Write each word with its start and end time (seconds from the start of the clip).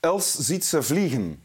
Els 0.00 0.34
ziet 0.34 0.64
ze 0.64 0.82
vliegen. 0.82 1.44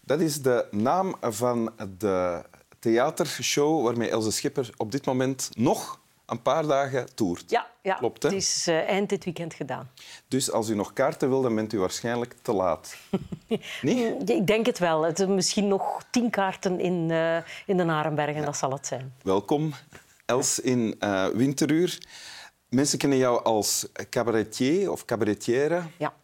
Dat 0.00 0.20
is 0.20 0.42
de 0.42 0.66
naam 0.70 1.16
van 1.20 1.72
de 1.98 2.42
theatershow 2.78 3.84
waarmee 3.84 4.10
Else 4.10 4.30
Schipper 4.30 4.70
op 4.76 4.92
dit 4.92 5.06
moment 5.06 5.50
nog 5.54 6.00
een 6.26 6.42
paar 6.42 6.66
dagen 6.66 7.14
toert. 7.14 7.50
Ja, 7.50 7.66
ja. 7.82 7.94
Klopt, 7.94 8.22
hè? 8.22 8.28
het 8.28 8.38
is 8.38 8.66
eh, 8.66 8.88
eind 8.88 9.08
dit 9.08 9.24
weekend 9.24 9.54
gedaan. 9.54 9.90
Dus 10.28 10.52
als 10.52 10.68
u 10.68 10.74
nog 10.74 10.92
kaarten 10.92 11.28
wil, 11.28 11.42
dan 11.42 11.54
bent 11.54 11.72
u 11.72 11.78
waarschijnlijk 11.78 12.34
te 12.42 12.52
laat. 12.52 12.96
Nee? 13.82 14.16
Ik 14.16 14.46
denk 14.46 14.66
het 14.66 14.78
wel. 14.78 15.02
Het, 15.02 15.28
misschien 15.28 15.68
nog 15.68 16.02
tien 16.10 16.30
kaarten 16.30 16.80
in, 16.80 17.10
eh, 17.10 17.36
in 17.66 17.76
de 17.76 17.84
Narenbergen, 17.84 18.44
dat 18.44 18.56
zal 18.56 18.72
het 18.72 18.86
zijn. 18.86 19.14
Welkom, 19.22 19.72
Els 20.26 20.60
in 20.60 20.96
eh, 20.98 21.26
Winteruur. 21.26 21.98
Mensen 22.68 22.98
kennen 22.98 23.18
jou 23.18 23.44
als 23.44 23.86
cabaretier 24.10 24.90
of 24.90 25.04
cabaretière, 25.04 25.82
Ja, 25.98 26.14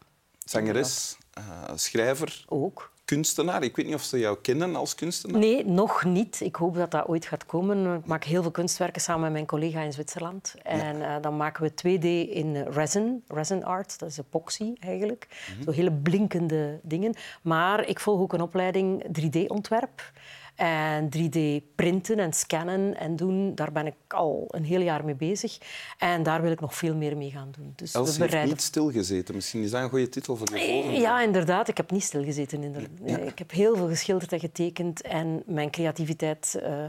zangeres, 0.45 1.17
eh, 1.35 1.43
schrijver, 1.75 2.45
ook. 2.49 2.93
kunstenaar. 3.05 3.63
Ik 3.63 3.77
weet 3.77 3.87
niet 3.87 3.95
of 3.95 4.03
ze 4.03 4.19
jou 4.19 4.39
kennen 4.43 4.77
als 4.77 4.95
kunstenaar. 4.95 5.39
Nee, 5.41 5.65
nog 5.67 6.05
niet. 6.05 6.41
Ik 6.41 6.57
hoop 6.57 6.75
dat 6.75 6.91
dat 6.91 7.07
ooit 7.07 7.27
gaat 7.27 7.47
komen. 7.47 7.99
Ik 7.99 8.07
maak 8.07 8.25
heel 8.25 8.43
veel 8.43 8.51
kunstwerken 8.51 9.01
samen 9.01 9.23
met 9.23 9.33
mijn 9.33 9.47
collega 9.47 9.81
in 9.81 9.93
Zwitserland. 9.93 10.55
En 10.63 11.03
eh, 11.03 11.23
dan 11.23 11.37
maken 11.37 11.63
we 11.63 11.71
2D 11.71 12.31
in 12.31 12.57
resin, 12.57 13.25
resin 13.29 13.65
art. 13.65 13.99
Dat 13.99 14.09
is 14.09 14.19
epoxy 14.19 14.73
eigenlijk. 14.79 15.55
Zo 15.65 15.71
hele 15.71 15.93
blinkende 15.93 16.81
dingen. 16.83 17.15
Maar 17.43 17.89
ik 17.89 18.01
volg 18.01 18.21
ook 18.21 18.33
een 18.33 18.41
opleiding 18.41 19.05
3D-ontwerp. 19.21 20.13
En 20.55 21.09
3D-printen 21.17 22.19
en 22.19 22.33
scannen 22.33 22.97
en 22.97 23.17
doen, 23.17 23.55
daar 23.55 23.73
ben 23.73 23.87
ik 23.87 23.95
al 24.09 24.45
een 24.49 24.65
heel 24.65 24.81
jaar 24.81 25.05
mee 25.05 25.15
bezig. 25.15 25.59
En 25.99 26.23
daar 26.23 26.43
wil 26.43 26.51
ik 26.51 26.61
nog 26.61 26.75
veel 26.75 26.95
meer 26.95 27.17
mee 27.17 27.31
gaan 27.31 27.49
doen. 27.57 27.73
Dus 27.77 27.95
Els 27.95 28.05
we 28.05 28.11
heeft 28.17 28.25
bereiden 28.31 28.55
niet 28.55 28.63
stilgezeten. 28.63 29.35
Misschien 29.35 29.63
is 29.63 29.71
dat 29.71 29.83
een 29.83 29.89
goede 29.89 30.09
titel 30.09 30.37
voor 30.37 30.47
de 30.47 30.59
volgende. 30.59 31.01
ja, 31.01 31.21
inderdaad. 31.23 31.69
Ik 31.69 31.77
heb 31.77 31.91
niet 31.91 32.03
stilgezeten. 32.05 32.63
In 32.63 32.73
de... 32.73 32.87
Ja. 33.05 33.19
Ik 33.19 33.39
heb 33.39 33.51
heel 33.51 33.77
veel 33.77 33.89
geschilderd 33.89 34.33
en 34.33 34.41
getekend 34.41 35.03
en 35.03 35.43
mijn 35.47 35.71
creativiteit 35.71 36.59
eh, 36.63 36.85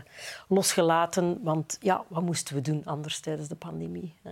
losgelaten. 0.48 1.40
Want 1.44 1.78
ja, 1.82 2.04
wat 2.08 2.24
moesten 2.24 2.56
we 2.56 2.62
doen 2.62 2.82
anders 2.86 3.20
tijdens 3.20 3.48
de 3.48 3.56
pandemie? 3.56 4.14
Hè? 4.24 4.32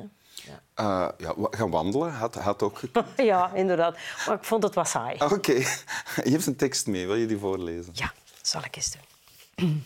Eh, 0.73 1.08
ja, 1.18 1.36
gaan 1.38 1.70
wandelen 1.70 2.12
had, 2.14 2.36
had 2.36 2.64
ook. 2.64 2.80
Ja, 3.18 3.52
inderdaad. 3.53 3.97
Maar 4.28 4.36
ik 4.36 4.44
vond 4.44 4.64
het 4.64 4.73
wat 4.73 4.88
saai. 4.88 5.18
Ah, 5.18 5.31
Oké, 5.31 5.53
je 6.23 6.31
hebt 6.31 6.45
een 6.45 6.56
tekst 6.56 6.88
mee. 6.88 7.06
Wil 7.08 7.16
je 7.16 7.25
die 7.25 7.38
voorlezen? 7.38 7.92
Ja, 7.95 8.12
zal 8.42 8.62
ik 8.64 8.75
eens 8.75 8.92
doen. 8.92 9.02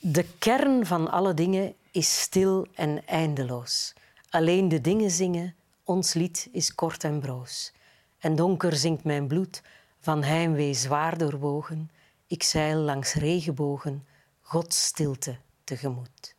De 0.00 0.24
kern 0.38 0.86
van 0.86 1.10
alle 1.10 1.34
dingen 1.34 1.74
is 1.90 2.20
stil 2.20 2.66
en 2.74 3.06
eindeloos. 3.06 3.92
Alleen 4.30 4.68
de 4.68 4.80
dingen 4.80 5.10
zingen, 5.10 5.54
ons 5.84 6.12
lied 6.14 6.48
is 6.52 6.74
kort 6.74 7.04
en 7.04 7.20
broos. 7.20 7.72
En 8.18 8.36
donker 8.36 8.76
zinkt 8.76 9.04
mijn 9.04 9.26
bloed, 9.26 9.62
van 10.00 10.22
heimwee 10.22 10.74
zwaar 10.74 11.18
doorwogen. 11.18 11.90
Ik 12.26 12.42
zeil 12.42 12.78
langs 12.78 13.14
regenbogen, 13.14 14.06
Gods 14.40 14.84
stilte 14.84 15.36
tegemoet. 15.64 16.34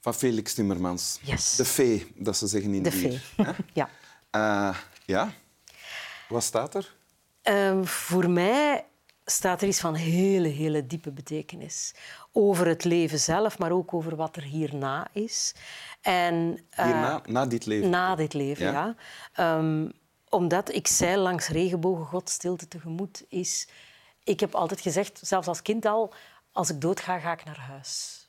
Van 0.00 0.14
Felix 0.14 0.54
Timmermans. 0.54 1.18
Yes. 1.22 1.56
De 1.56 1.64
fee, 1.64 2.12
dat 2.14 2.36
ze 2.36 2.46
zeggen 2.46 2.74
in 2.74 2.82
De 2.82 2.92
fee. 2.92 3.20
Ja. 3.72 3.90
Eh, 4.30 4.78
ja? 5.06 5.32
Wat 6.28 6.42
staat 6.42 6.74
er? 6.74 6.94
Ehm, 7.42 7.84
voor 7.84 8.30
mij 8.30 8.84
staat 9.24 9.62
er 9.62 9.68
iets 9.68 9.80
van 9.80 9.94
hele, 9.94 10.48
hele 10.48 10.86
diepe 10.86 11.10
betekenis. 11.10 11.94
Over 12.32 12.66
het 12.66 12.84
leven 12.84 13.18
zelf, 13.18 13.58
maar 13.58 13.72
ook 13.72 13.94
over 13.94 14.16
wat 14.16 14.36
er 14.36 14.42
hierna 14.42 15.06
is. 15.12 15.54
En, 16.00 16.58
eh, 16.70 16.84
Hierna, 16.84 17.22
na 17.26 17.46
dit 17.46 17.66
leven. 17.66 17.90
Na 17.90 18.14
dit 18.14 18.34
leven, 18.34 18.66
Ja? 18.66 18.72
ja. 18.72 18.96
Ehm, 19.32 19.88
omdat 20.28 20.74
ik 20.74 20.86
zeil 20.86 21.20
langs 21.20 21.48
regenbogen 21.48 22.04
God 22.06 22.30
stilte 22.30 22.68
tegemoet 22.68 23.24
is... 23.28 23.68
Ik 24.24 24.40
heb 24.40 24.54
altijd 24.54 24.80
gezegd, 24.80 25.20
zelfs 25.22 25.46
als 25.48 25.62
kind 25.62 25.86
al, 25.86 26.14
als 26.52 26.70
ik 26.70 26.80
doodga, 26.80 27.18
ga 27.18 27.32
ik 27.32 27.44
naar 27.44 27.58
huis. 27.58 28.22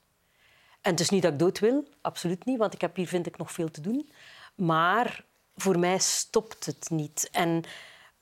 En 0.81 0.91
het 0.91 0.99
is 0.99 1.09
niet 1.09 1.21
dat 1.21 1.33
ik 1.33 1.39
dood 1.39 1.59
wil, 1.59 1.87
absoluut 2.01 2.45
niet, 2.45 2.57
want 2.57 2.73
ik 2.73 2.81
heb 2.81 2.95
hier 2.95 3.07
vind 3.07 3.27
ik 3.27 3.37
nog 3.37 3.51
veel 3.51 3.71
te 3.71 3.81
doen. 3.81 4.11
Maar 4.55 5.23
voor 5.55 5.79
mij 5.79 5.97
stopt 5.99 6.65
het 6.65 6.89
niet. 6.89 7.29
En 7.31 7.63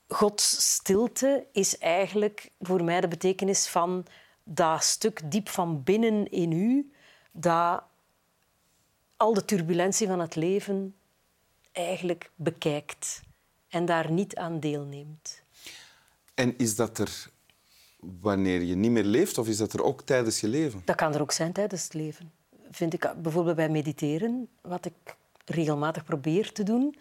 Gods 0.08 0.72
stilte 0.74 1.46
is 1.52 1.78
eigenlijk 1.78 2.50
voor 2.60 2.84
mij 2.84 3.00
de 3.00 3.08
betekenis 3.08 3.66
van 3.68 4.06
dat 4.44 4.84
stuk 4.84 5.30
diep 5.30 5.48
van 5.48 5.82
binnen 5.82 6.30
in 6.30 6.52
u, 6.52 6.92
dat 7.32 7.82
al 9.16 9.34
de 9.34 9.44
turbulentie 9.44 10.06
van 10.06 10.20
het 10.20 10.34
leven 10.34 10.94
eigenlijk 11.72 12.30
bekijkt 12.34 13.20
en 13.68 13.84
daar 13.84 14.10
niet 14.10 14.36
aan 14.36 14.60
deelneemt. 14.60 15.42
En 16.34 16.58
is 16.58 16.76
dat 16.76 16.98
er 16.98 17.30
wanneer 18.20 18.62
je 18.62 18.74
niet 18.74 18.90
meer 18.90 19.04
leeft 19.04 19.38
of 19.38 19.48
is 19.48 19.56
dat 19.56 19.72
er 19.72 19.82
ook 19.82 20.02
tijdens 20.02 20.40
je 20.40 20.48
leven? 20.48 20.82
Dat 20.84 20.96
kan 20.96 21.14
er 21.14 21.20
ook 21.20 21.32
zijn 21.32 21.52
tijdens 21.52 21.82
het 21.82 21.94
leven. 21.94 22.32
Vind 22.70 22.92
ik 22.92 23.12
bijvoorbeeld 23.22 23.56
bij 23.56 23.68
mediteren, 23.68 24.48
wat 24.60 24.84
ik 24.84 25.16
regelmatig 25.44 26.04
probeer 26.04 26.52
te 26.52 26.62
doen, 26.62 26.96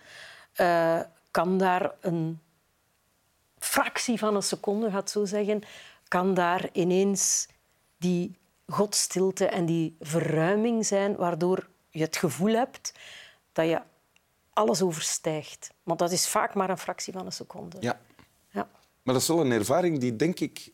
eh, 0.53 1.00
kan 1.31 1.58
daar 1.58 1.91
een 2.02 2.40
fractie 3.63 4.18
van 4.18 4.35
een 4.35 4.44
seconde, 4.44 4.91
gaat 4.91 5.09
zo 5.09 5.25
zeggen, 5.25 5.62
kan 6.07 6.34
daar 6.34 6.69
ineens 6.72 7.47
die 7.97 8.38
godstilte 8.68 9.46
en 9.46 9.66
die 9.66 9.96
verruiming 10.00 10.85
zijn, 10.85 11.16
waardoor 11.16 11.69
je 11.90 12.02
het 12.02 12.18
gevoel 12.18 12.53
hebt 12.53 12.94
dat 13.52 13.68
je 13.68 13.81
alles 14.53 14.81
overstijgt. 14.81 15.73
Want 15.84 16.00
dat 16.00 16.12
is 16.12 16.28
vaak 16.28 16.53
maar 16.53 16.69
een 16.69 16.78
fractie 16.78 17.13
van 17.13 17.25
een 17.25 17.31
seconde. 17.31 17.78
Ja. 17.79 18.00
Ja. 18.50 18.69
Maar 19.03 19.13
dat 19.13 19.22
is 19.22 19.28
wel 19.28 19.40
een 19.40 19.52
ervaring 19.52 20.00
die, 20.00 20.16
denk 20.16 20.40
ik, 20.40 20.72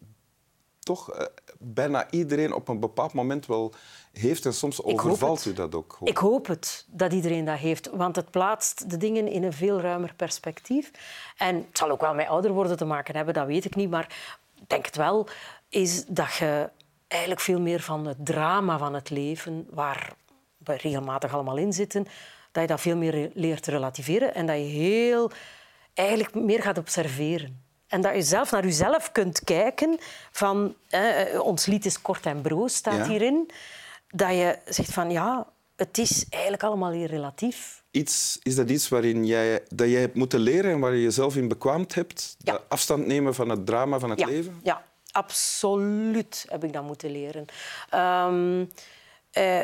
toch 0.80 1.12
eh, 1.12 1.26
bijna 1.60 2.12
iedereen 2.12 2.54
op 2.54 2.68
een 2.68 2.80
bepaald 2.80 3.14
moment 3.14 3.46
wel 3.46 3.74
heeft. 4.12 4.46
En 4.46 4.54
soms 4.54 4.84
overvalt 4.84 5.46
u 5.46 5.54
dat 5.54 5.76
ook. 5.76 5.98
Ik 6.04 6.18
hoop 6.18 6.48
het, 6.48 6.86
dat 6.90 7.14
iedereen 7.14 7.46
dat 7.46 7.58
heeft. 7.58 7.90
Want 7.94 8.16
het 8.16 8.32
plaatst 8.32 8.90
de 8.90 8.98
dingen 8.98 9.28
in 9.28 9.44
een 9.44 9.54
veel 9.54 9.82
ruimer 9.82 10.14
perspectief. 10.16 10.92
En 11.38 11.56
het 11.56 11.78
zal 11.78 11.90
ook 11.90 12.02
wel 12.02 12.14
met 12.14 12.28
ouder 12.28 12.52
worden 12.52 12.78
te 12.78 12.86
maken 12.86 13.16
hebben, 13.16 13.34
dat 13.34 13.48
weet 13.48 13.66
ik 13.66 13.76
niet. 13.76 13.90
Maar 13.90 14.16
ik 14.56 14.70
denk 14.70 14.86
het 14.86 14.96
wel, 14.96 15.28
is 15.70 16.06
dat 16.06 16.34
je 16.34 16.70
eigenlijk 17.08 17.42
veel 17.42 17.60
meer 17.60 17.80
van 17.80 18.08
het 18.08 18.26
drama 18.26 18.78
van 18.78 18.94
het 18.94 19.10
leven, 19.10 19.68
waar 19.70 20.14
we 20.58 20.74
regelmatig 20.74 21.34
allemaal 21.34 21.58
in 21.58 21.74
zitten, 21.74 22.08
dat 22.52 22.62
je 22.62 22.68
dat 22.68 22.82
veel 22.82 22.98
meer 22.98 23.32
leert 23.34 23.64
te 23.64 23.72
relativeren 23.72 24.34
en 24.34 24.46
dat 24.46 24.56
je 24.56 24.62
heel 24.62 25.32
eigenlijk 25.94 26.36
meer 26.36 26.62
gaat 26.62 26.78
observeren. 26.78 27.64
En 27.90 28.02
dat 28.02 28.16
je 28.16 28.22
zelf 28.22 28.52
naar 28.52 28.64
jezelf 28.66 29.12
kunt 29.12 29.44
kijken 29.44 29.98
van... 30.32 30.76
eh, 30.90 31.40
ons 31.42 31.66
lied 31.66 31.86
is 31.86 32.02
kort 32.02 32.26
en 32.26 32.42
broos, 32.42 32.76
staat 32.76 32.96
Ja. 32.98 33.08
hierin. 33.08 33.50
Dat 34.10 34.30
je 34.30 34.58
zegt 34.66 34.92
van 34.94 35.12
ja, 35.12 35.48
het 35.76 35.98
is 35.98 36.26
eigenlijk 36.30 36.64
allemaal 36.64 36.92
heel 36.92 37.06
relatief. 37.06 37.84
Iets, 37.92 38.40
is 38.44 38.56
dat 38.56 38.70
iets 38.70 38.90
waarin 38.90 39.26
jij, 39.26 39.64
dat 39.70 39.90
jij 39.90 40.02
hebt 40.02 40.16
moeten 40.16 40.40
leren 40.40 40.72
en 40.72 40.80
waar 40.80 40.94
je 40.96 41.02
jezelf 41.02 41.36
in 41.36 41.48
bekwaamd 41.48 41.96
hebt? 41.96 42.36
Ja. 42.40 42.52
Dat 42.52 42.62
afstand 42.68 43.06
nemen 43.06 43.36
van 43.36 43.50
het 43.50 43.66
drama 43.66 44.00
van 44.00 44.10
het 44.10 44.20
ja, 44.20 44.26
leven? 44.26 44.60
ja, 44.64 44.84
absoluut 45.12 46.46
heb 46.50 46.64
ik 46.64 46.74
dat 46.74 46.84
moeten 46.84 47.12
leren. 47.12 47.46
Ehm, 47.90 48.66
eh, 49.32 49.60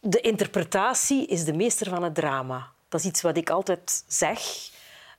de 0.00 0.20
interpretatie 0.20 1.26
is 1.26 1.44
de 1.44 1.52
meester 1.52 1.88
van 1.88 2.02
het 2.02 2.14
drama. 2.14 2.70
Dat 2.88 3.00
is 3.00 3.06
iets 3.06 3.20
wat 3.22 3.36
ik 3.36 3.50
altijd 3.50 4.04
zeg. 4.06 4.40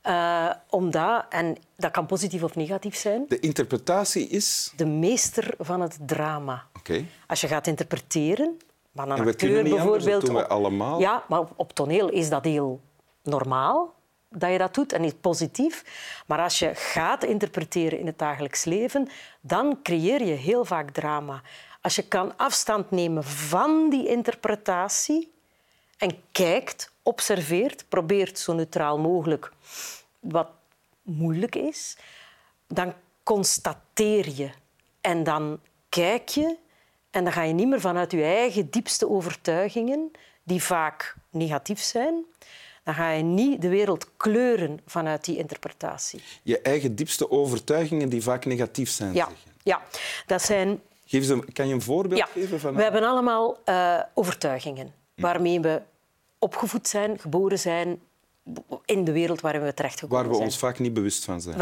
Eh, 0.07 0.49
omdat, 0.69 1.25
en 1.29 1.57
dat 1.75 1.91
kan 1.91 2.05
positief 2.05 2.43
of 2.43 2.55
negatief 2.55 2.95
zijn, 2.95 3.25
De 3.27 3.39
interpretatie 3.39 4.27
is... 4.27 4.73
de 4.75 4.85
meester 4.85 5.53
van 5.59 5.81
het 5.81 5.97
drama. 6.05 6.63
Oké. 6.77 7.05
Als 7.27 7.41
je 7.41 7.47
gaat 7.47 7.67
interpreteren, 7.67 8.57
van 8.95 9.11
een 9.11 9.27
acteur 9.27 9.57
anders, 9.57 9.75
bijvoorbeeld... 9.75 10.25
doen 10.25 10.35
we 10.35 10.43
op- 10.43 10.49
allemaal. 10.49 10.99
Ja, 10.99 11.23
maar 11.27 11.39
op, 11.39 11.53
op 11.55 11.73
toneel 11.73 12.09
is 12.09 12.29
dat 12.29 12.43
heel 12.45 12.81
normaal 13.23 13.93
dat 14.29 14.51
je 14.51 14.57
dat 14.57 14.73
doet 14.73 14.93
en 14.93 15.03
is 15.03 15.13
positief. 15.21 15.83
Maar 16.27 16.39
als 16.39 16.59
je 16.59 16.71
gaat 16.75 17.23
interpreteren 17.23 17.99
in 17.99 18.05
het 18.05 18.19
dagelijks 18.19 18.63
leven, 18.63 19.07
dan 19.41 19.79
creëer 19.83 20.23
je 20.25 20.33
heel 20.33 20.65
vaak 20.65 20.91
drama. 20.91 21.41
Als 21.81 21.95
je 21.95 22.07
kan 22.07 22.37
afstand 22.37 22.91
nemen 22.91 23.23
van 23.23 23.89
die 23.89 24.07
interpretatie 24.07 25.31
en 25.97 26.21
kijkt, 26.31 26.91
observeert, 27.03 27.85
probeert 27.89 28.39
zo 28.39 28.53
neutraal 28.53 28.99
mogelijk, 28.99 29.51
wat 30.19 30.47
moeilijk 31.01 31.55
is, 31.55 31.97
dan 32.67 32.93
constateer 33.23 34.29
je 34.35 34.49
en 35.01 35.23
dan 35.23 35.59
kijk 35.89 36.29
je 36.29 36.57
en 37.09 37.23
dan 37.23 37.33
ga 37.33 37.41
je 37.41 37.53
niet 37.53 37.67
meer 37.67 37.81
vanuit 37.81 38.11
je 38.11 38.23
eigen 38.23 38.69
diepste 38.69 39.09
overtuigingen, 39.09 40.11
die 40.43 40.63
vaak 40.63 41.15
negatief 41.29 41.79
zijn, 41.79 42.25
dan 42.83 42.93
ga 42.93 43.11
je 43.11 43.23
niet 43.23 43.61
de 43.61 43.69
wereld 43.69 44.09
kleuren 44.17 44.79
vanuit 44.85 45.25
die 45.25 45.37
interpretatie. 45.37 46.21
Je 46.43 46.61
eigen 46.61 46.95
diepste 46.95 47.31
overtuigingen 47.31 48.09
die 48.09 48.23
vaak 48.23 48.45
negatief 48.45 48.89
zijn. 48.89 49.13
Ja, 49.13 49.29
ja. 49.63 49.81
dat 50.25 50.41
zijn 50.41 50.81
Geef 51.05 51.29
een, 51.29 51.53
kan 51.53 51.67
je 51.67 51.73
een 51.73 51.81
voorbeeld 51.81 52.19
ja, 52.19 52.25
geven? 52.25 52.59
Van 52.59 52.75
we 52.75 52.81
hebben 52.81 53.03
allemaal 53.03 53.57
eh, 53.63 53.99
overtuigingen 54.13 54.93
waarmee 55.17 55.59
we 55.59 55.81
opgevoed 56.39 56.87
zijn, 56.87 57.19
geboren 57.19 57.59
zijn, 57.59 58.01
in 58.85 59.03
de 59.03 59.11
wereld 59.11 59.41
waarin 59.41 59.61
we 59.61 59.73
terechtgekomen 59.73 60.17
Waar 60.17 60.27
we 60.27 60.33
zijn. 60.35 60.47
ons 60.47 60.57
vaak 60.57 60.79
niet 60.79 60.93
bewust 60.93 61.23
van 61.25 61.41
zijn. 61.41 61.57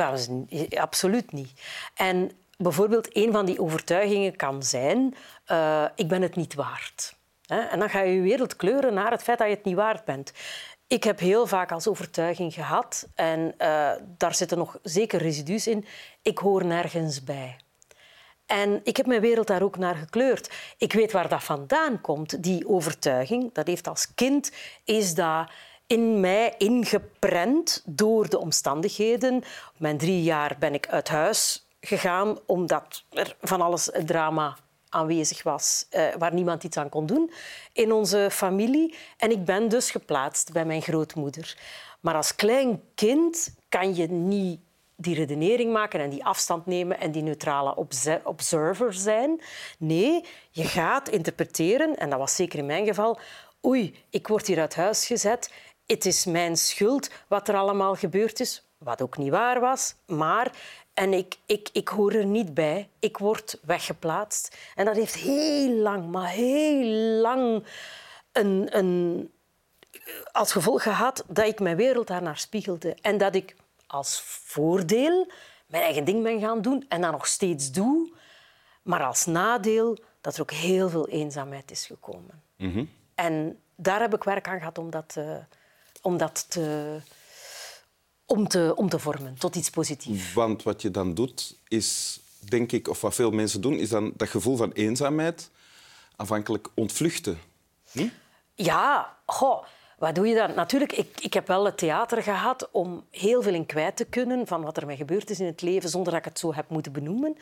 Absoluut 0.80 1.31
niet. 1.31 1.52
En 1.96 2.31
bijvoorbeeld, 2.57 3.18
een 3.18 3.31
van 3.31 3.46
die 3.46 3.62
overtuigingen 3.62 4.36
kan 4.36 4.63
zijn: 4.63 5.16
eh, 5.46 5.86
ik 5.96 6.07
ben 6.07 6.22
het 6.22 6.36
niet 6.36 6.54
waard. 6.54 7.16
En 7.46 7.80
dan 7.80 7.90
ga 7.90 8.02
je 8.02 8.13
je 8.13 8.22
wereld 8.22 8.56
kleuren 8.56 8.94
naar 8.94 9.12
het 9.12 9.24
feit 9.24 9.38
dat 9.38 9.48
je 9.48 9.54
het 9.54 9.66
niet 9.66 9.75
waard 9.75 10.06
bent. 10.06 10.31
Ik 10.88 11.04
heb 11.04 11.19
heel 11.19 11.48
vaak 11.48 11.72
als 11.72 11.88
overtuiging 11.88 12.54
gehad, 12.54 13.08
en 13.16 13.54
eh, 13.58 13.92
daar 14.18 14.36
zitten 14.36 14.58
nog 14.58 14.80
zeker 14.84 15.19
residu's 15.19 15.68
in, 15.68 15.86
ik 16.22 16.38
hoor 16.38 16.66
nergens 16.66 17.24
bij. 17.24 17.58
En 18.46 18.82
ik 18.84 18.98
heb 18.98 19.06
mijn 19.06 19.22
wereld 19.22 19.48
daar 19.48 19.64
ook 19.64 19.78
naar 19.78 19.96
gekleurd. 19.96 20.54
Ik 20.78 20.94
weet 20.94 21.12
waar 21.12 21.30
dat 21.30 21.44
vandaan 21.44 22.02
komt, 22.02 22.44
die 22.44 22.68
overtuiging. 22.68 23.54
Dat 23.54 23.68
heeft 23.68 23.88
als 23.88 24.14
kind 24.14 24.52
is 24.84 25.14
dat 25.14 25.50
in 25.88 26.20
mij 26.20 26.54
ingeprent 26.58 27.84
door 27.86 28.30
de 28.30 28.40
omstandigheden. 28.40 29.36
Op 29.74 29.80
mijn 29.80 29.98
drie 29.98 30.24
jaar 30.24 30.56
ben 30.60 30.74
ik 30.74 30.88
uit 30.88 31.08
huis 31.08 31.68
gegaan 31.80 32.40
omdat 32.46 33.04
er 33.10 33.36
van 33.42 33.62
alles 33.62 33.90
drama 34.06 34.58
aanwezig 34.90 35.44
was 35.44 35.86
eh, 35.90 36.04
waar 36.18 36.34
niemand 36.34 36.64
iets 36.64 36.78
aan 36.78 36.90
kon 36.90 37.06
doen 37.06 37.32
in 37.74 37.92
onze 37.92 38.28
familie. 38.32 38.96
En 39.18 39.32
ik 39.32 39.46
ben 39.46 39.70
dus 39.70 39.92
geplaatst 39.92 40.52
bij 40.52 40.66
mijn 40.66 40.82
grootmoeder. 40.82 41.58
Maar 42.00 42.16
als 42.16 42.36
klein 42.36 42.82
kind 42.96 43.56
kan 43.70 43.96
je 43.96 44.08
niet 44.08 44.60
die 44.96 45.16
redenering 45.16 45.72
maken 45.72 46.00
en 46.00 46.10
die 46.10 46.26
afstand 46.26 46.66
nemen 46.66 47.00
en 47.00 47.12
die 47.12 47.24
neutrale 47.24 47.76
obse- 47.76 48.22
observer 48.24 48.94
zijn. 48.94 49.42
Nee, 49.78 50.26
je 50.50 50.64
gaat 50.64 51.10
interpreteren, 51.10 51.98
en 51.98 52.10
dat 52.10 52.20
was 52.20 52.36
zeker 52.36 52.60
in 52.60 52.66
mijn 52.66 52.86
geval, 52.86 53.20
oei, 53.66 53.96
ik 54.10 54.28
word 54.28 54.48
hier 54.48 54.60
uit 54.60 54.76
huis 54.76 55.06
gezet, 55.06 55.52
het 55.86 56.06
is 56.06 56.26
mijn 56.26 56.58
schuld 56.58 57.10
wat 57.28 57.48
er 57.48 57.56
allemaal 57.56 57.96
gebeurd 57.96 58.40
is, 58.40 58.64
wat 58.78 59.02
ook 59.02 59.18
niet 59.18 59.32
waar 59.32 59.60
was, 59.60 59.96
maar... 60.06 60.52
En 60.96 61.14
ik, 61.14 61.36
ik, 61.46 61.70
ik 61.74 61.88
hoor 61.88 62.12
er 62.12 62.26
niet 62.26 62.54
bij. 62.54 62.90
Ik 63.00 63.18
word 63.18 63.60
weggeplaatst. 63.62 64.58
En 64.76 64.86
dat 64.86 64.96
heeft 64.96 65.16
heel 65.16 65.70
lang, 65.70 66.12
maar 66.12 66.30
heel 66.30 67.22
lang 67.22 67.66
een, 68.32 68.78
een, 68.78 69.32
als 70.32 70.52
gevolg 70.52 70.84
gehad 70.84 71.24
dat 71.28 71.46
ik 71.46 71.60
mijn 71.60 71.76
wereld 71.76 72.08
daarnaar 72.08 72.38
spiegelde. 72.38 72.96
En 73.02 73.18
dat 73.18 73.36
ik 73.36 73.56
als 73.96 74.22
voordeel 74.22 75.32
mijn 75.66 75.84
eigen 75.84 76.06
ding 76.06 76.24
ben 76.24 76.40
gaan 76.40 76.62
doen 76.62 76.86
en 76.88 77.02
dat 77.02 77.12
nog 77.12 77.28
steeds 77.28 77.72
doe. 77.72 78.14
Maar 78.82 79.04
als 79.04 79.26
nadeel 79.26 79.98
dat 80.22 80.36
er 80.36 80.42
ook 80.42 80.52
heel 80.52 80.90
veel 80.90 81.08
eenzaamheid 81.08 81.72
is 81.72 81.86
gekomen. 81.86 82.44
En 83.16 83.60
daar 83.76 84.02
heb 84.02 84.14
ik 84.14 84.24
werk 84.24 84.48
aan 84.48 84.60
gehad 84.60 84.78
om 84.78 84.90
dat, 84.90 85.16
eh, 85.18 85.38
om 86.02 86.18
dat 86.18 86.46
te, 86.50 87.00
om 88.26 88.48
te, 88.48 88.74
om 88.76 88.90
te 88.90 89.00
vormen 89.00 89.36
tot 89.38 89.56
iets 89.56 89.70
positiefs. 89.70 90.34
Want 90.34 90.64
wat 90.64 90.82
je 90.82 90.92
dan 90.92 91.14
doet, 91.14 91.58
is, 91.68 92.20
denk 92.40 92.72
ik, 92.72 92.88
of 92.88 93.02
wat 93.02 93.16
veel 93.16 93.32
mensen 93.32 93.62
doen, 93.62 93.74
is 93.74 93.90
dan 93.90 94.12
dat 94.16 94.30
gevoel 94.30 94.56
van 94.56 94.72
eenzaamheid 94.72 95.50
aanvankelijk 96.16 96.68
ontvluchten. 96.74 97.40
Niet? 97.92 98.14
Ja, 98.54 99.18
goh, 99.26 99.66
wat 99.98 100.16
doe 100.16 100.28
je 100.28 100.36
dan? 100.36 100.54
Natuurlijk, 100.54 100.92
ik, 100.92 101.22
ik 101.22 101.34
heb 101.34 101.48
wel 101.48 101.66
het 101.66 101.78
theater 101.78 102.24
gehad 102.24 102.70
om 102.72 103.06
heel 103.12 103.42
veel 103.42 103.54
in 103.54 103.66
kwijt 103.66 103.96
te 103.96 104.06
kunnen 104.06 104.48
van 104.48 104.64
wat 104.64 104.78
er 104.78 104.86
mij 104.86 104.96
gebeurd 104.96 105.30
is 105.30 105.40
in 105.40 105.46
het 105.46 105.62
leven, 105.62 105.90
zonder 105.90 106.12
dat 106.12 106.20
ik 106.22 106.28
het 106.28 106.40
zo 106.40 106.54
heb 106.54 106.70
moeten 106.70 106.92
benoemen. 106.92 107.38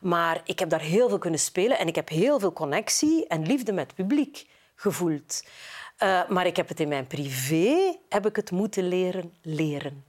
Maar 0.00 0.40
ik 0.44 0.58
heb 0.58 0.68
daar 0.68 0.80
heel 0.80 1.08
veel 1.08 1.18
kunnen 1.18 1.40
spelen 1.40 1.78
en 1.78 1.86
ik 1.86 1.94
heb 1.94 2.08
heel 2.08 2.38
veel 2.40 2.52
connectie 2.52 3.26
en 3.26 3.46
liefde 3.46 3.72
met 3.72 3.86
het 3.86 3.94
publiek 3.94 4.46
gevoeld. 4.74 5.44
Eh, 5.96 6.28
maar 6.28 6.46
ik 6.46 6.56
heb 6.56 6.68
het 6.68 6.80
in 6.80 6.88
mijn 6.88 7.06
privé 7.06 7.96
heb 8.08 8.26
ik 8.26 8.36
het 8.36 8.50
moeten 8.50 8.88
leren 8.88 9.32
leren. 9.42 10.04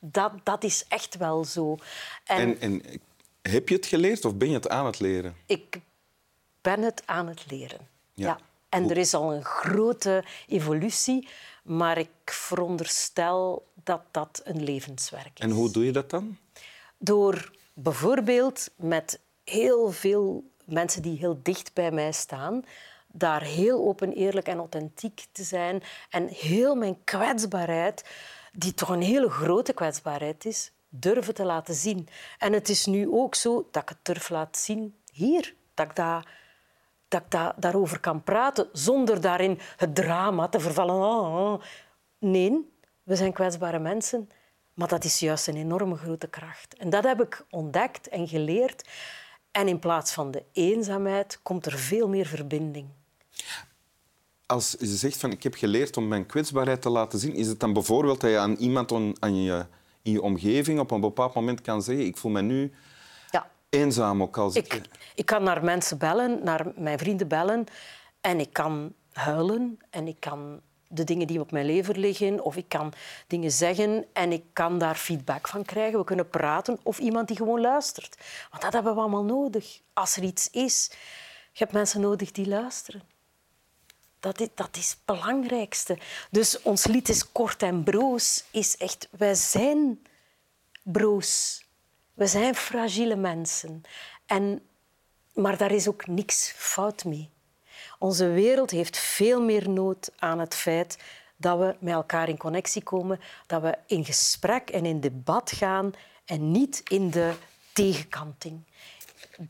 Dat, 0.00 0.32
dat 0.42 0.64
is 0.64 0.84
echt 0.88 1.16
wel 1.16 1.44
zo. 1.44 1.76
En, 2.24 2.38
En, 2.38 2.60
en 2.60 3.00
heb 3.42 3.68
je 3.68 3.74
het 3.74 3.86
geleerd 3.86 4.24
of 4.24 4.34
ben 4.34 4.48
je 4.48 4.54
het 4.54 4.68
aan 4.68 4.86
het 4.86 5.00
leren? 5.00 5.36
ik 5.46 5.80
ben 6.60 6.82
het 6.82 7.02
aan 7.04 7.26
het 7.26 7.50
leren. 7.50 7.78
Ja. 8.14 8.26
Ja. 8.26 8.38
En 8.68 8.90
er 8.90 8.96
is 8.96 9.14
al 9.14 9.34
een 9.34 9.44
grote 9.44 10.24
evolutie, 10.46 11.28
maar 11.62 11.98
ik 11.98 12.10
veronderstel 12.24 13.66
dat 13.84 14.02
dat 14.10 14.40
een 14.44 14.64
levenswerk 14.64 15.38
is. 15.38 15.44
En 15.44 15.50
hoe 15.50 15.70
doe 15.70 15.84
je 15.84 15.92
dat 15.92 16.10
dan? 16.10 16.36
Door 16.98 17.52
bijvoorbeeld 17.72 18.70
met 18.76 19.20
heel 19.44 19.90
veel 19.90 20.44
mensen 20.64 21.02
die 21.02 21.18
heel 21.18 21.40
dicht 21.42 21.74
bij 21.74 21.90
mij 21.90 22.12
staan, 22.12 22.64
daar 23.06 23.42
heel 23.42 23.86
open, 23.86 24.12
eerlijk 24.12 24.46
en 24.46 24.58
authentiek 24.58 25.26
te 25.32 25.42
zijn 25.42 25.82
en 26.10 26.26
heel 26.28 26.74
mijn 26.74 27.04
kwetsbaarheid, 27.04 28.04
die 28.52 28.74
toch 28.74 28.88
een 28.88 29.02
hele 29.02 29.30
grote 29.30 29.72
kwetsbaarheid 29.72 30.44
is, 30.44 30.72
durven 30.88 31.34
te 31.34 31.44
laten 31.44 31.74
zien. 31.74 32.08
En 32.38 32.52
het 32.52 32.68
is 32.68 32.86
nu 32.86 33.08
ook 33.10 33.34
zo 33.34 33.68
dat 33.70 33.82
ik 33.82 33.88
het 33.88 33.98
durf 34.02 34.28
laten 34.28 34.62
zien 34.62 34.94
hier, 35.12 35.54
dat 35.74 35.86
ik 35.86 35.96
dat 35.96 36.26
dat 37.08 37.20
ik 37.20 37.30
da- 37.30 37.54
daarover 37.56 38.00
kan 38.00 38.22
praten 38.22 38.68
zonder 38.72 39.20
daarin 39.20 39.58
het 39.76 39.94
drama 39.94 40.48
te 40.48 40.60
vervallen. 40.60 40.94
Oh, 40.94 41.52
oh. 41.52 41.62
Nee, 42.18 42.70
we 43.02 43.16
zijn 43.16 43.32
kwetsbare 43.32 43.78
mensen, 43.78 44.28
maar 44.74 44.88
dat 44.88 45.04
is 45.04 45.18
juist 45.18 45.48
een 45.48 45.56
enorme 45.56 45.96
grote 45.96 46.28
kracht. 46.28 46.74
En 46.76 46.90
dat 46.90 47.04
heb 47.04 47.20
ik 47.22 47.44
ontdekt 47.50 48.08
en 48.08 48.28
geleerd. 48.28 48.88
En 49.50 49.68
in 49.68 49.78
plaats 49.78 50.12
van 50.12 50.30
de 50.30 50.42
eenzaamheid 50.52 51.40
komt 51.42 51.66
er 51.66 51.78
veel 51.78 52.08
meer 52.08 52.26
verbinding. 52.26 52.86
Als 54.46 54.76
je 54.78 54.86
zegt 54.86 55.16
van 55.16 55.30
ik 55.30 55.42
heb 55.42 55.54
geleerd 55.54 55.96
om 55.96 56.08
mijn 56.08 56.26
kwetsbaarheid 56.26 56.82
te 56.82 56.90
laten 56.90 57.18
zien, 57.18 57.34
is 57.34 57.46
het 57.46 57.60
dan 57.60 57.72
bijvoorbeeld 57.72 58.20
dat 58.20 58.30
je 58.30 58.38
aan 58.38 58.54
iemand 58.54 58.92
aan 59.18 59.42
je, 59.42 59.66
in 60.02 60.12
je 60.12 60.22
omgeving 60.22 60.80
op 60.80 60.90
een 60.90 61.00
bepaald 61.00 61.34
moment 61.34 61.60
kan 61.60 61.82
zeggen 61.82 62.06
ik 62.06 62.16
voel 62.16 62.30
me 62.30 62.42
nu 62.42 62.72
eenzaam 63.68 64.22
ook 64.22 64.36
als 64.36 64.54
ik... 64.54 64.74
ik, 64.74 64.88
ik 65.14 65.26
kan 65.26 65.42
naar 65.42 65.64
mensen 65.64 65.98
bellen, 65.98 66.44
naar 66.44 66.66
mijn 66.76 66.98
vrienden 66.98 67.28
bellen 67.28 67.66
en 68.20 68.40
ik 68.40 68.52
kan 68.52 68.94
huilen 69.12 69.78
en 69.90 70.08
ik 70.08 70.20
kan 70.20 70.60
de 70.88 71.04
dingen 71.04 71.26
die 71.26 71.40
op 71.40 71.50
mijn 71.50 71.66
lever 71.66 71.98
liggen 71.98 72.44
of 72.44 72.56
ik 72.56 72.68
kan 72.68 72.92
dingen 73.26 73.52
zeggen 73.52 74.06
en 74.12 74.32
ik 74.32 74.44
kan 74.52 74.78
daar 74.78 74.94
feedback 74.94 75.48
van 75.48 75.64
krijgen. 75.64 75.98
We 75.98 76.04
kunnen 76.04 76.28
praten 76.28 76.78
of 76.82 76.98
iemand 76.98 77.28
die 77.28 77.36
gewoon 77.36 77.60
luistert. 77.60 78.16
Want 78.50 78.62
dat 78.62 78.72
hebben 78.72 78.94
we 78.94 79.00
allemaal 79.00 79.24
nodig. 79.24 79.80
Als 79.92 80.16
er 80.16 80.22
iets 80.22 80.50
is, 80.50 80.90
je 81.52 81.58
hebt 81.64 81.72
mensen 81.72 82.00
nodig 82.00 82.32
die 82.32 82.48
luisteren. 82.48 83.02
Dat 84.20 84.40
is, 84.40 84.48
dat 84.54 84.76
is 84.76 84.90
het 84.90 84.98
belangrijkste. 85.04 85.98
Dus 86.30 86.62
ons 86.62 86.86
lied 86.86 87.08
is 87.08 87.32
kort 87.32 87.62
en 87.62 87.82
broos. 87.82 88.44
Is 88.50 88.76
echt, 88.76 89.08
wij 89.10 89.34
zijn 89.34 90.02
broos. 90.82 91.62
We 92.18 92.26
zijn 92.26 92.54
fragiele 92.54 93.16
mensen. 93.16 93.82
En, 94.26 94.62
maar 95.34 95.56
daar 95.56 95.72
is 95.72 95.88
ook 95.88 96.06
niks 96.06 96.52
fout 96.56 97.04
mee. 97.04 97.30
Onze 97.98 98.28
wereld 98.28 98.70
heeft 98.70 98.98
veel 98.98 99.42
meer 99.42 99.70
nood 99.70 100.10
aan 100.18 100.38
het 100.38 100.54
feit 100.54 100.98
dat 101.36 101.58
we 101.58 101.76
met 101.80 101.94
elkaar 101.94 102.28
in 102.28 102.36
connectie 102.36 102.82
komen, 102.82 103.20
dat 103.46 103.62
we 103.62 103.78
in 103.86 104.04
gesprek 104.04 104.70
en 104.70 104.86
in 104.86 105.00
debat 105.00 105.52
gaan 105.52 105.92
en 106.24 106.50
niet 106.50 106.82
in 106.88 107.10
de 107.10 107.32
tegenkanting. 107.72 108.62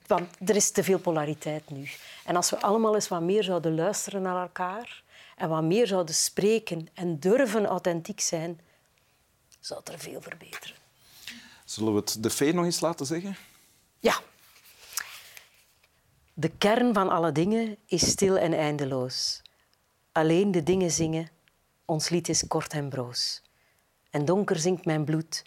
Want 0.07 0.29
er 0.47 0.57
is 0.57 0.71
te 0.71 0.85
veel 0.85 0.99
polariteit 0.99 1.71
nu. 1.71 1.89
En 2.25 2.37
als 2.37 2.51
we 2.51 2.61
allemaal 2.61 2.95
eens 2.95 3.09
wat 3.09 3.23
meer 3.23 3.43
zouden 3.43 3.75
luisteren 3.75 4.23
naar 4.23 4.43
elkaar 4.43 5.03
en 5.37 5.49
wat 5.49 5.63
meer 5.63 5.87
zouden 5.87 6.15
spreken 6.15 6.89
en 6.95 7.19
durven 7.19 7.67
authentiek 7.67 8.21
zijn, 8.21 8.61
zou 9.61 9.81
er 9.85 9.99
veel 9.99 10.21
verbeteren. 10.21 10.88
Zullen 11.69 11.93
we 11.93 11.99
het 11.99 12.23
de 12.23 12.31
fee 12.31 12.53
nog 12.53 12.65
eens 12.65 12.81
laten 12.81 13.07
zeggen? 13.07 13.37
Ja. 13.99 14.21
De 16.35 16.49
kern 16.49 16.95
van 16.95 17.09
alle 17.09 17.33
dingen 17.33 17.77
is 17.87 18.11
stil 18.11 18.39
en 18.39 18.53
eindeloos. 18.53 19.43
Alleen 20.13 20.51
de 20.51 20.63
dingen 20.63 20.91
zingen, 20.91 21.31
ons 21.85 22.09
lied 22.09 22.29
is 22.29 22.47
kort 22.47 22.73
en 22.73 22.89
broos. 22.89 23.43
En 24.11 24.25
donker 24.25 24.57
zinkt 24.57 24.85
mijn 24.85 25.05
bloed, 25.05 25.45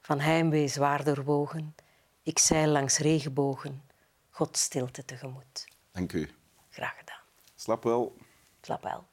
van 0.00 0.20
heimwee 0.20 0.68
zwaar 0.68 1.04
doorwogen. 1.04 1.74
Ik 2.22 2.38
zeil 2.38 2.68
langs 2.68 2.98
regenbogen, 2.98 3.82
God 4.30 4.56
stilte 4.56 5.04
tegemoet. 5.04 5.68
Dank 5.92 6.12
u. 6.12 6.30
Graag 6.70 6.98
gedaan. 6.98 7.22
Slap 7.54 7.82
wel. 7.82 8.16
Slap 8.60 8.82
wel. 8.82 9.06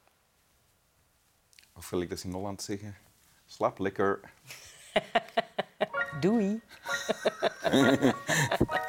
Of 1.74 1.90
wil 1.90 2.02
ik 2.02 2.10
dat 2.10 2.24
in 2.24 2.32
Holland 2.32 2.62
zeggen? 2.62 2.98
Slap 3.46 3.80
lekker. 3.80 4.34
Doei. 6.20 6.60